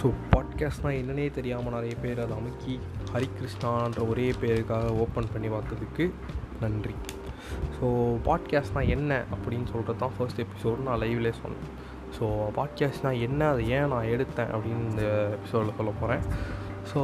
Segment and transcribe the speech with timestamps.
[0.00, 2.74] So பாட்காஸ்ட்னால் என்னன்னே தெரியாமல் நிறைய பேர் அதை அமுக்கி
[3.12, 6.04] ஹரிகிருஷ்ணான்ற ஒரே பேருக்காக ஓப்பன் பண்ணி பார்த்ததுக்கு
[6.62, 6.94] நன்றி.
[7.76, 7.86] ஸோ
[8.26, 11.68] பாட்காஸ்ட்னால் என்ன அப்படின்னு சொல்கிறது தான் ஃபர்ஸ்ட் எபிசோடு நான் லைவ்லேயே சொன்னேன்.
[12.16, 12.24] ஸோ
[12.58, 15.04] பாட்காஸ்ட்னால் என்ன அதை ஏன் நான் எடுத்தேன் அப்படின்னு இந்த
[15.36, 16.24] எபிசோடில் சொல்ல போகிறேன்
[16.92, 17.00] ஸோ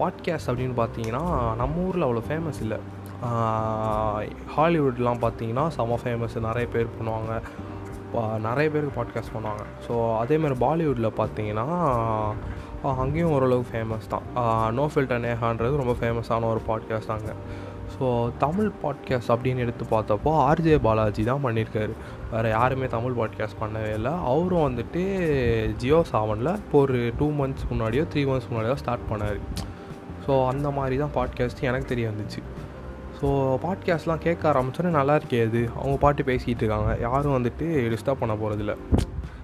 [0.00, 1.24] பாட்காஸ்ட் அப்படின்னு பார்த்தீங்கன்னா
[1.62, 2.78] நம்ம ஊரில் அவ்வளோ ஃபேமஸ் இல்லை.
[4.56, 7.32] ஹாலிவுட்லாம் பார்த்தீங்கன்னா செம ஃபேமஸ் நிறைய பேர் பண்ணுவாங்க.
[8.46, 9.64] நிறைய பேருக்கு பாட்காஸ்ட் பண்ணுவாங்க.
[9.86, 11.66] ஸோ அதேமாதிரி பாலிவுட்டில் பார்த்தீங்கன்னா
[13.02, 14.26] அங்கேயும் ஓரளவுக்கு ஃபேமஸ் தான்.
[14.78, 17.34] நோ ஃபில்டர் நேஹான்றது ரொம்ப ஃபேமஸான ஒரு பாட்காஸ்ட் அங்கே.
[17.94, 18.06] ஸோ
[18.44, 21.94] தமிழ் பாட்காஸ்ட் அப்படின்னு எடுத்து பார்த்தப்போ ஆர்ஜே பாலாஜி தான் பண்ணியிருக்காரு.
[22.32, 24.12] வேறு யாருமே தமிழ் பாட்காஸ்ட் பண்ணவே இல்லை.
[24.32, 25.02] அவரும் வந்துட்டு
[25.82, 29.40] ஜியோ சாவனில் இப்போ ஒரு டூ மந்த்ஸ் முன்னாடியோ த்ரீ மந்த்ஸ் முன்னாடியோ ஸ்டார்ட் பண்ணார்.
[30.26, 32.42] ஸோ அந்த மாதிரி தான் பாட்காஸ்ட் எனக்கு தெரிய வந்துச்சு.
[33.20, 33.28] ஸோ
[33.62, 36.96] பாட்காஸ்ட்லாம் கேட்க ஆரம்பிச்சோன்னே நல்லா இருக்கே அது அவங்க பாட்டு பேசிகிட்டு இருக்காங்க.
[37.00, 38.74] யாரும் வந்துட்டு டிஸ்டர்ப் பண்ண போகிறதில்ல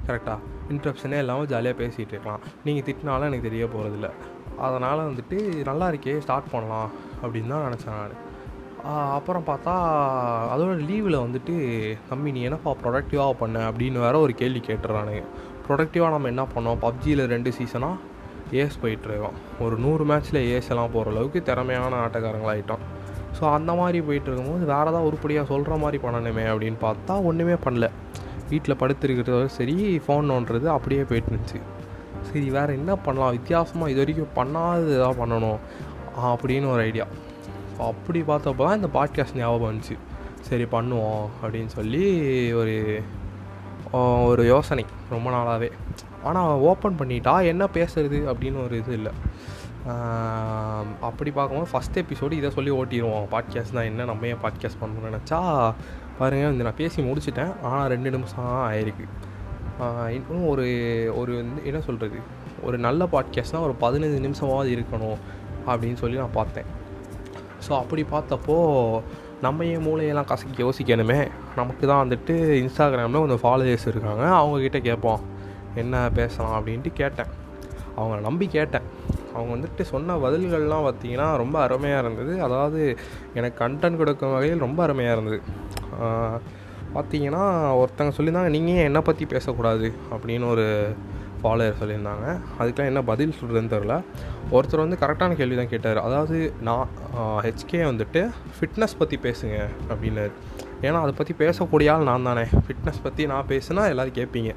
[0.06, 2.40] கரெக்டாக இன்ட்ரப்ஷனே இல்லாமல் ஜாலியாக பேசிகிட்டு இருக்கலாம்.
[2.64, 4.10] நீங்கள் திட்டினாலும் எனக்கு தெரிய போகிறதில்ல
[4.58, 6.90] அதனால் வந்துட்டு நல்லா இருக்கே ஸ்டார்ட் பண்ணலாம்
[7.22, 8.16] அப்படின்னு தான் நினச்சேன் நான்.
[9.16, 9.74] அப்புறம் பார்த்தா
[10.54, 11.54] அதோட லீவில் வந்துட்டு
[12.08, 13.70] தம்பி நீ என்னப்பா ப்ரொடக்டிவாக பண்ண?
[13.70, 15.22] அப்படின்னு வேற ஒரு கேள்வி கேட்டுறானுங்க.
[15.68, 16.82] ப்ரொடக்டிவாக நம்ம என்ன பண்ணோம்?
[16.82, 17.96] பப்ஜியில் ரெண்டு சீசனாக
[18.52, 22.84] ஏஸ் போயிட்டுருக்கோம் ஒரு நூறு மேட்ச்சில் ஏஸ் எல்லாம் போகிற அளவுக்கு திறமையான ஆட்டக்காரங்களாகிட்டோம்
[23.36, 27.86] ஸோ அந்த மாதிரி போயிட்டு இருக்கும்போது வேறு ஏதாவது உருப்படியாக சொல்கிற மாதிரி பண்ணணுமே அப்படின்னு பார்த்தா ஒன்றுமே பண்ணல.
[28.50, 31.60] வீட்டில் படுத்துருக்கிறது சரி ஃபோன் நோண்டுறது அப்படியே போயிட்டு இருந்துச்சு
[32.28, 33.34] சரி வேறு என்ன பண்ணலாம்?
[33.36, 35.60] வித்தியாசமாக இது வரைக்கும் பண்ணாதது எதாவது பண்ணணும்
[36.30, 37.06] அப்படின்னு ஒரு ஐடியா
[37.74, 39.96] ஸோ அப்படி பார்த்தப்போ தான் இந்த பாட்காஸ்ட் ஞாபகம் வந்துச்சு.
[40.48, 42.04] சரி பண்ணுவோம் அப்படின்னு சொல்லி
[42.60, 42.74] ஒரு
[44.30, 45.68] ஒரு யோசனை ரொம்ப நாளாகவே
[46.28, 49.12] ஆனால் ஓப்பன் பண்ணிட்டா என்ன பேசுறது அப்படின்னு ஒரு இது இல்லை.
[51.08, 53.26] அப்படி பார்க்கும்போது ஃபஸ்ட் எபிசோடு இதை சொல்லி ஓட்டிடுவோம்.
[53.34, 54.04] பாட்காஸ்ட் தான் என்ன?
[54.10, 55.40] நம்ம ஏன் பாட்காஸ்ட் பண்ணணும்னு நினச்சா
[56.18, 57.52] பாருங்கள் இந்த நான் பேசி முடிச்சிட்டேன்.
[57.68, 59.06] ஆனால் ரெண்டு நிமிஷம் ஆயிருக்கு.
[60.16, 60.66] இன்னும் ஒரு
[61.20, 62.18] ஒரு வந்து என்ன சொல்கிறது
[62.66, 65.18] ஒரு நல்ல பாட்காஸ்ட்னால் ஒரு பதினஞ்சு நிமிஷமாவது இருக்கணும்
[65.70, 66.70] அப்படின்னு சொல்லி நான் பார்த்தேன்.
[67.66, 68.56] ஸோ அப்படி பார்த்தப்போ
[69.46, 71.20] நம்ம ஏன் மூளையெல்லாம் கசக்கி யோசிக்கணுமே?
[71.56, 74.24] நமக்கு தான் வந்துட்டு இன்ஸ்டாகிராமில் கொஞ்சம் ஃபாலோயர்ஸ் இருக்காங்க.
[74.40, 75.22] அவங்கக்கிட்ட கேட்போம்
[75.82, 76.54] என்ன பேசலாம்?
[76.58, 77.32] அப்படின்ட்டு கேட்டேன்.
[77.96, 78.83] அவங்கள நம்பி கேட்டேன்.
[79.34, 82.34] அவங்க வந்துட்டு சொன்ன பதில்கள்லாம் பார்த்திங்கன்னா ரொம்ப அருமையாக இருந்தது.
[82.46, 82.80] அதாவது
[83.38, 85.40] எனக்கு கண்டென்ட் கொடுக்கும் வகையில் ரொம்ப அருமையாக இருந்தது.
[86.96, 87.44] பார்த்தீங்கன்னா
[87.80, 89.86] ஒருத்தங்க சொல்லியிருந்தாங்க நீங்கள் ஏன் என்னை பற்றி பேசக்கூடாது?
[90.14, 90.66] அப்படின்னு ஒரு
[91.40, 92.26] ஃபாலோயர் சொல்லியிருந்தாங்க.
[92.58, 93.94] அதுக்கெலாம் என்ன பதில் சொல்கிறதுன்னு தெரில
[94.56, 95.98] ஒருத்தர் வந்து கரெக்டான கேள்வி தான் கேட்டார்.
[96.06, 96.36] அதாவது
[96.68, 96.92] நான்
[97.46, 98.20] ஹெச்கே வந்துட்டு
[98.58, 99.58] ஃபிட்னஸ் பற்றி பேசுங்க
[99.90, 100.34] அப்படின்னாரு
[100.86, 102.46] ஏன்னா அதை பற்றி பேசக்கூடிய ஆள் நான் தானே.
[102.64, 104.52] ஃபிட்னஸ் பற்றி நான் பேசுனா எல்லோரும் கேட்பீங்க.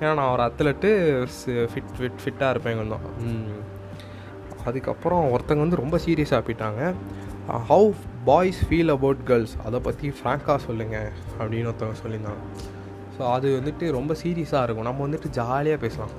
[0.00, 0.90] ஏன்னா நான் ஒரு அத்லெட்டு
[1.72, 3.06] ஃபிட் ஃபிட் ஃபிட்டாக இருப்பேன் கொஞ்சம்.
[4.68, 6.82] அதுக்கப்புறம் ஒருத்தங்க வந்து ரொம்ப சீரியஸாக போயிட்டாங்க.
[7.70, 7.88] How
[8.28, 12.42] boys feel about girls அதை பற்றி ஃப்ராங்காக சொல்லுங்கள் அப்படின்னு ஒருத்தவங்க சொல்லியிருந்தாங்க.
[13.16, 14.88] ஸோ அது வந்துட்டு ரொம்ப சீரியஸாக இருக்கும்.
[14.90, 16.14] நம்ம வந்துட்டு ஜாலியாக பேசலாம்.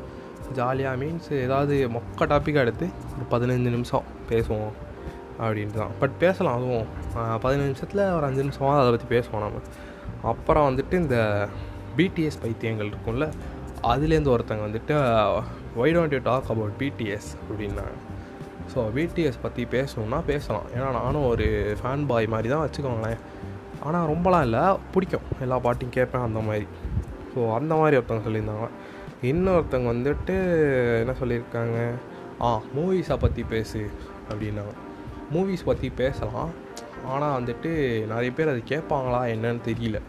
[0.57, 4.73] ஜாலியாக மீன்ஸ் ஏதாவது மொக்க டாப்பிக்காக எடுத்து ஒரு பதினஞ்சு நிமிஷம் பேசுவோம்
[5.44, 5.95] அப்படின்ட்டு தான்.
[6.01, 6.88] பட் பேசலாம் அதுவும்.
[7.45, 9.62] பதினஞ்சு நிமிஷத்தில் ஒரு அஞ்சு நிமிஷமாக அதை பற்றி பேசுவோம் நம்ம.
[10.33, 11.17] அப்புறம் வந்துட்டு இந்த
[11.97, 13.27] பிடிஎஸ் பைத்தியங்கள் இருக்கும்ல
[13.91, 14.94] அதுலேருந்து ஒருத்தங்க வந்துட்டு
[15.81, 17.95] why don't you talk about BTS அப்படின்னாங்க.
[18.74, 20.68] ஸோ பிடிஎஸ் பற்றி பேசணுன்னா பேசலாம்.
[20.76, 21.48] ஏன்னா நானும் ஒரு
[21.81, 23.22] ஃபேன் பாய் மாதிரி தான் வச்சுக்கோங்களேன்.
[23.88, 24.64] ஆனால் ரொம்பலாம் இல்லை.
[24.94, 25.26] பிடிக்கும்.
[25.42, 26.68] எல்லா பாட்டையும் கேட்பேன் அந்த மாதிரி.
[27.34, 28.68] ஸோ அந்த மாதிரி ஒருத்தவங்க சொல்லியிருந்தாங்க.
[29.31, 30.36] இன்னொருத்தவங்க வந்துட்டு
[31.02, 31.80] என்ன சொல்லியிருக்காங்க?
[32.42, 33.81] ஆ மூவிஸை பற்றி பேசு
[34.30, 34.74] அப்படின்னாங்க.
[35.34, 36.52] மூவிஸ் பற்றி பேசலாம்.
[37.14, 37.72] ஆனால் வந்துட்டு
[38.14, 40.00] நிறைய பேர் அது கேட்பாங்களா என்னன்னு தெரியல.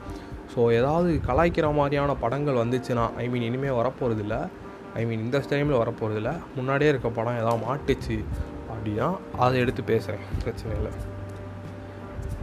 [0.54, 4.36] ஸோ ஏதாவது கலாய்க்கிற மாதிரியான படங்கள் வந்துச்சுன்னா ஐ மீன் இனிமேல் வரப்போகிறதில்ல
[4.98, 8.16] ஐ மீன் இந்த டைமில் வரப்போகிறதில்ல முன்னாடியே இருக்க படம் ஏதாவது மாட்டுச்சு
[8.72, 9.08] அப்படின்னா
[9.44, 10.92] அதை எடுத்து பேசுகிறேன் பிரச்சனை இல்லை.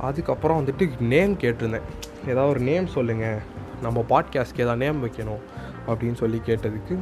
[0.07, 1.87] அதுக்கப்புறம் வந்துட்டு நேம் கேட்டிருந்தேன்.
[2.31, 3.39] ஏதாவது ஒரு நேம் சொல்லுங்கள்
[3.85, 5.43] நம்ம பாட்காஸ்ட்க்கு ஏதாவது நேம் வைக்கணும்
[5.87, 6.95] அப்படின்னு சொல்லி கேட்டதுக்கு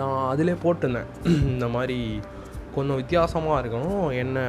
[0.00, 1.08] நான் அதிலே போட்டிருந்தேன்.
[1.52, 1.98] இந்த மாதிரி
[2.74, 4.04] கொஞ்சம் வித்தியாசமாக இருக்கணும்.
[4.22, 4.44] என்னை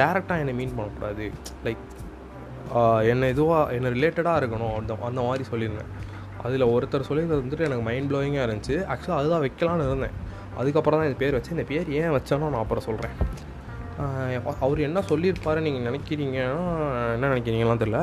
[0.00, 1.26] டேரெக்டாக என்னை மீன் பண்ணக்கூடாது.
[1.64, 1.84] லைக்
[3.10, 4.74] என்னை இதுவாக என்னை ரிலேட்டடாக இருக்கணும்.
[4.80, 5.92] அந்த அந்த மாதிரி சொல்லியிருந்தேன்.
[6.46, 8.76] அதில் ஒருத்தர் சொல்லியிருந்தது வந்துட்டு எனக்கு மைண்ட் ப்ளோயிங்காக இருந்துச்சு.
[8.92, 10.16] ஆக்சுவலாக அதுதான் வைக்கலான்னு இருந்தேன்.
[10.60, 13.16] அதுக்கப்புறம் தான் இந்த பேர் வச்சு இந்த பேர் ஏன் வச்சேனோ நான் அப்புறம் சொல்கிறேன்
[14.64, 16.62] அவர் என்ன சொல்லியிருப்பாரு நீங்கள் நினைக்கிறீங்கன்னா
[17.16, 17.98] என்ன நினைக்கிறீங்களாம் தெரில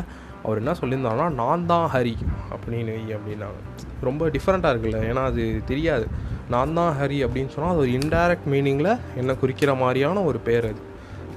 [0.45, 2.13] அவர் என்ன சொல்லியிருந்தாருன்னா நான் தான் ஹரி
[2.53, 3.59] அப்படின்னு அப்படின்னாங்க.
[4.07, 6.05] ரொம்ப டிஃப்ரெண்ட்டாக இருக்குல்ல ஏன்னா அது தெரியாது.
[6.53, 8.91] நான் தான் ஹரி அப்படின்னு சொன்னால் அது ஒரு இன்டைரக்ட் மீனிங்கில்
[9.21, 10.81] என்ன குறிக்கிற மாதிரியான ஒரு பேர் அது.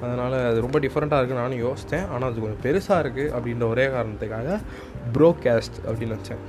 [0.04, 2.06] அதனால் அது ரொம்ப டிஃப்ரெண்ட்டாக இருக்குன்னு நானும் யோசித்தேன்.
[2.14, 4.58] ஆனால் அது கொஞ்சம் பெருசாக இருக்குது அப்படின்ற ஒரே காரணத்துக்காக
[5.16, 6.42] ப்ரோகாஸ்ட் அப்படின்னு வச்சேன்.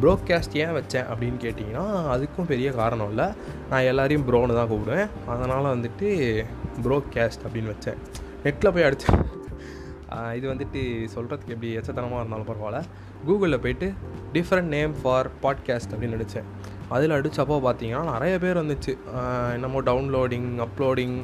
[0.00, 1.84] ப்ரோகாஸ்ட் ஏன் வச்சேன் அப்படின்னு கேட்டிங்கன்னா
[2.14, 3.26] அதுக்கும் பெரிய காரணம் இல்லை.
[3.70, 5.08] நான் எல்லாரையும் ப்ரோன்னு தான் கூப்பிடுவேன்.
[5.34, 6.08] அதனால் வந்துட்டு
[6.86, 8.00] ப்ரோகாஸ்ட் அப்படின்னு வச்சேன்.
[8.44, 9.22] நெட்டில் போய் அடித்தேன்
[10.38, 10.80] இது வந்துட்டு
[11.14, 12.80] சொல்கிறதுக்கு எப்படி எச்சத்தனமாக இருந்தாலும் பரவாயில்ல.
[13.26, 13.86] கூகுளில் போயிட்டு
[14.34, 16.48] டிஃப்ரெண்ட் நேம் ஃபார் பாட்காஸ்ட் அப்படின்னு நடித்தேன்
[16.94, 18.92] அதில் அடித்தப்போ பார்த்தீங்கன்னா நிறைய பேர் வந்துச்சு.
[19.56, 21.16] என்னமோ downloading uploading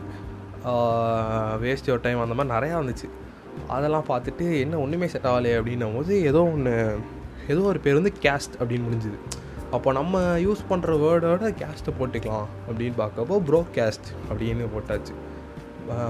[1.65, 3.09] waste your time அந்த மாதிரி நிறையா வந்துச்சு.
[3.76, 6.75] அதெல்லாம் பார்த்துட்டு என்ன ஒன்றுமே செட் ஆகலை அப்படின்னும் போது ஏதோ ஒன்று
[7.48, 9.18] ஏதோ ஒரு பேர் வந்து கேஸ்ட் அப்படின்னு முடிஞ்சுது.
[9.70, 15.14] அப்போ நம்ம யூஸ் பண்ணுற வேர்டோட கேஸ்ட்டை போட்டுக்கலாம் அப்படின்னு பார்க்கப்போ ப்ரோ கேஸ்ட் அப்படின்னு போட்டாச்சு.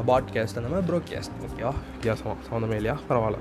[0.07, 2.99] பாட்காஸ்ட் அந்த மாதிரி ப்ரோ கேஸ்ட் ஓகேவா வித்தியாசமாக சம்மந்தமே இல்லையா?
[3.09, 3.37] பரவாயில்ல.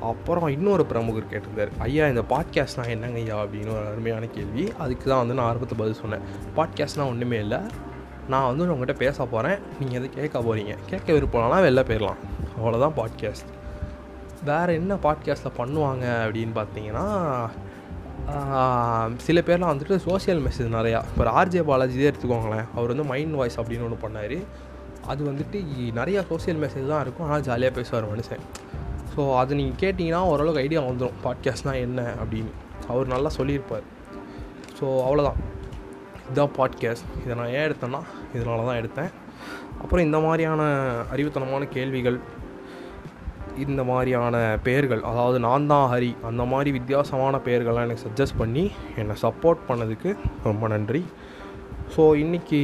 [0.00, 1.72] அப்புறம் இன்னொரு பிரமுகர் கேட்டிருந்தார்.
[1.78, 3.42] ஐயா இந்த பாட்காஸ்ட்னா என்னங்க ஐயா?
[3.42, 4.72] அப்படின்னு ஒரு அருமையான கேள்வி.
[4.78, 6.20] அதுக்கு தான் வந்து நான் ஆரம்பத்தை பதில் சொன்னேன்.
[6.56, 7.60] பாட்காஸ்ட்னால் ஒன்றுமே இல்லை.
[8.28, 12.20] நான் வந்து உங்கள்கிட்ட பேச போகிறேன் நீங்கள் எதை கேட்க போகிறீங்க கேட்க விருப்பம்னா வெளில போயிடலாம்
[12.60, 13.55] அவ்வளோதான் பாட்காஸ்ட்
[14.44, 17.06] வேறு என்ன பாட்காஸ்ட்டில் பண்ணுவாங்க அப்படின்னு பார்த்தீங்கன்னா
[19.26, 21.00] சில பேர்லாம் வந்துட்டு சோசியல் மெசேஜ் நிறையா.
[21.10, 22.66] இப்போ ஆர்ஜே பாலாஜியே எடுத்துக்கோங்களேன்.
[22.74, 24.38] அவர் வந்து மைண்ட் வாய்ஸ் அப்படின்னு ஒன்று பண்ணார்.
[25.06, 25.58] அது வந்துட்டு
[25.98, 27.26] நிறையா சோசியல் மெசேஜ் தான் இருக்கும்.
[27.26, 28.42] ஆனால் ஜாலியாக பேசுவார் மனுஷன்.
[29.14, 32.52] ஸோ அது நீங்கள் கேட்டிங்கன்னா ஓரளவுக்கு ஐடியா வந்துடும் பாட்காஸ்ட்னால் என்ன அப்படின்னு.
[32.88, 33.86] அவர் நல்லா சொல்லியிருப்பார்.
[34.80, 35.38] ஸோ அவ்வளோதான்
[36.26, 38.00] இதுதான் பாட்காஸ்ட் இதை நான் ஏன் எடுத்தேன்னா
[38.34, 39.10] இதனால தான் எடுத்தேன்.
[39.82, 40.62] அப்புறம் இந்த மாதிரியான
[41.12, 42.18] அறிவுத்தனமான கேள்விகள்
[43.64, 44.36] இந்த மாதிரியான
[44.66, 48.64] பெயர்கள் அதாவது நான் தான் ஹரி அந்த மாதிரி வித்தியாசமான பெயர்கள்லாம் எனக்கு சஜஸ்ட் பண்ணி
[49.02, 50.10] என்னை சப்போர்ட் பண்ணதுக்கு
[50.48, 51.02] ரொம்ப நன்றி.
[51.94, 52.60] ஸோ இன்றைக்கி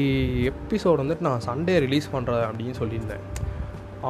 [0.50, 3.25] எபிசோடு வந்துட்டு நான் சண்டே ரிலீஸ் பண்ணுறேன் அப்படின்னு சொல்லியிருந்தேன்.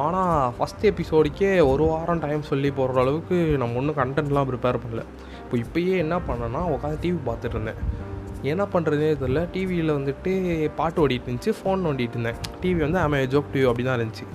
[0.03, 5.03] ஆனால் ஃபஸ்ட் எபிசோடுக்கே ஒரு வாரம் டைம் சொல்லி போகிற அளவுக்கு நம்ம ஒன்றும் கண்டென்ட்லாம் ப்ரிப்பேர் பண்ணல.
[5.43, 7.81] இப்போ இப்போயே என்ன பண்ணேன்னா உட்காந்து டிவி பார்த்துட்டு இருந்தேன்.
[8.51, 10.31] என்ன பண்ணுறதுனே தெரில டிவியில் வந்துட்டு
[10.79, 12.39] பாட்டு ஓடிட்டு இருந்துச்சு ஃபோன் ஓடிட்டு இருந்தேன்.
[12.63, 14.25] டிவி வந்து அமே ஜோக் டிவி அப்படி தான் இருந்துச்சு.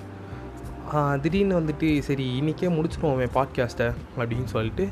[1.22, 3.88] திடீர்னு வந்துட்டு சரி இன்றைக்கே முடிச்சிடுவோமே பாட்காஸ்ட்டை
[4.18, 4.88] அப்படின்னு சொல்லிட்டு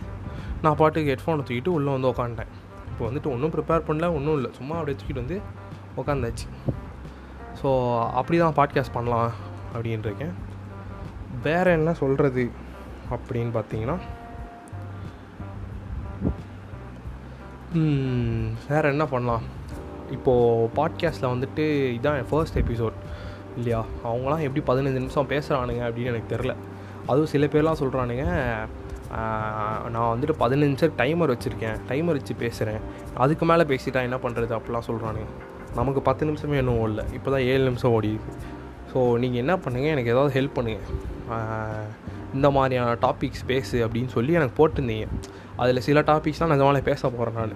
[0.63, 2.51] நான் பாட்டுக்கு ஹெட்ஃபோனை தூக்கிட்டு உள்ளே வந்து உக்காண்டேன்
[2.91, 4.51] இப்போ வந்துட்டு ஒன்றும் ப்ரிப்பேர் பண்ணல ஒன்றும் இல்லை.
[4.59, 5.39] சும்மா அப்படியே தூக்கிட்டு வந்து
[6.01, 6.47] உக்காந்தாச்சு.
[7.63, 7.69] ஸோ
[8.11, 9.33] அப்படி தான் பாட்காஸ்ட் பண்ணலாம்
[9.75, 10.35] அப்படின்னு இருக்கேன்
[11.43, 12.45] வேறு என்ன சொல்கிறது
[13.11, 13.99] அப்படின்னு பார்த்தீங்கன்னா
[18.69, 19.45] வேறு என்ன பண்ணலாம்?
[20.11, 22.97] இப்போது பாட்காஸ்ட்டில் வந்துட்டு இதுதான் என் ஃபர்ஸ்ட் எபிசோட்
[23.59, 23.81] இல்லையா?
[24.09, 26.55] அவங்களாம் எப்படி பதினஞ்சு நிமிஷம் பேசுகிறானுங்க அப்படின்னு எனக்கு தெரில
[27.11, 28.25] அதுவும் சில பேர்லாம் சொல்கிறானுங்க
[29.95, 32.81] நான் வந்துட்டு பதினஞ்சு நிமிஷம் டைமர் வச்சுருக்கேன் டைமர் வச்சு பேசுகிறேன்
[33.25, 35.29] அதுக்கு மேலே பேசிட்டா என்ன பண்ணுறது அப்படிலாம் சொல்கிறானுங்க
[35.79, 38.35] நமக்கு பத்து நிமிஷமே இன்னும் ஓடல இப்போ தான் ஏழு நிமிஷம் ஓடிடுது.
[38.93, 40.85] ஸோ நீங்கள் என்ன பண்ணுங்கள் எனக்கு ஏதாவது ஹெல்ப் பண்ணுங்கள்
[42.37, 45.07] இந்த மாதிரியான டாபிக்ஸ் பேசு அப்படின்னு சொல்லி எனக்கு போட்டிருந்தீங்க.
[45.63, 47.55] அதில் சில டாபிக்ஸ்லாம் நிஜமாலே பேச போகிறேன் நான்.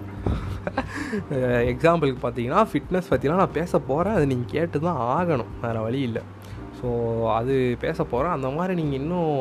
[1.71, 5.51] எக்ஸாம்பிளுக்கு பார்த்தீங்கன்னா ஃபிட்னஸ் பற்றிலாம் நான் பேச போகிறேன் அது நீங்கள் கேட்டு தான் ஆகணும்.
[5.61, 6.21] வேறு வழி இல்லை.
[6.79, 6.87] ஸோ
[7.29, 9.33] அது பேச போகிறேன் அந்த மாதிரி நீங்கள் இன்னும்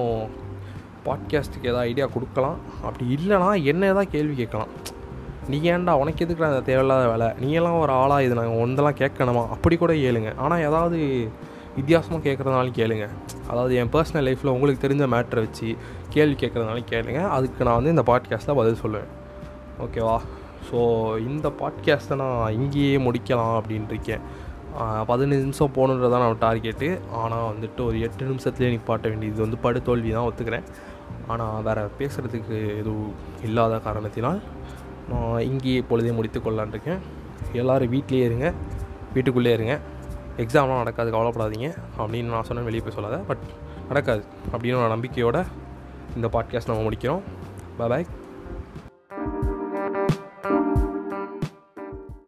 [1.07, 2.59] பாட்காஸ்ட்டுக்கு எதாவது ஐடியா கொடுக்கலாம்.
[2.83, 4.73] அப்படி இல்லைனா என்ன ஏதாவது கேள்வி கேட்கலாம்.
[5.49, 7.29] நீ ஏன்டா உனக்கு எதுக்குற அந்த தேவையில்லாத வேலை?
[7.43, 9.49] நீங்களாம் ஒரு ஆளாக இது நாங்கள் ஒன்றெல்லாம் கேட்கணுமா?
[9.49, 10.33] அப்படி கூட கேளுங்க.
[10.37, 10.99] ஆனால் ஏதாவது
[11.77, 13.09] வித்தியாசமாக கேட்குறதுனாலும் கேளுங்க.
[13.49, 15.77] அதாவது என் பர்சனல் லைஃப்பில் உங்களுக்கு தெரிஞ்ச மேட்ரை வச்சு
[16.09, 17.23] கேள்வி கேட்குறதுனாலும் கேளுங்க.
[17.29, 19.11] அதுக்கு நான் வந்து இந்த பாட்காஸ்ட்டில் பதில் சொல்லுவேன்.
[19.85, 20.19] ஓகேவா
[20.71, 24.21] ஸோ இந்த பாட்காஸ்ட்டை நான் இங்கேயே முடிக்கலாம் அப்படின்ட்டு இருக்கேன்.
[24.81, 29.47] பதினஞ்சு நிமிஷம் போகணுன்றதான் நான் டார்கெட்டு ஆனால் வந்துட்டு ஒரு எட்டு நிமிஷத்துலேயே நிப்பாட்ட வேண்டியது.
[29.49, 30.63] வந்து படுதோல்வி தான் ஒத்துக்கிறேன்.
[31.29, 33.15] ஆனால் வேறு பேசுகிறதுக்கு எதுவும்
[33.45, 34.41] இல்லாத காரணத்தினால்
[35.11, 36.99] நான் இங்கேயே பொழுதே முடித்து கொள்ளலான் இருக்கேன்.
[37.53, 38.53] எல்லோரும் வீட்லேயே இருங்க.
[39.15, 39.79] வீட்டுக்குள்ளே இருங்க.
[40.37, 41.13] எக்ஸாம்லாம் நடக்காது.
[41.13, 41.77] கவலைப்படாதீங்க.
[41.99, 42.65] அப்படின்னு நான் சொன்னேன்.
[42.65, 43.17] வெளியே போய் சொல்லாத.
[43.17, 43.45] பட்
[43.87, 44.25] நடக்காது.
[44.53, 45.45] அப்படின்னு ஒரு
[46.15, 47.21] இந்த பாட்காஸ்ட் நம்ம முடிக்கிறோம்.
[47.79, 48.07] பாய்